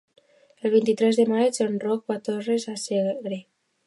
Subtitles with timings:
[0.67, 3.39] El vint-i-tres de maig en Roc va a Torres de Segre.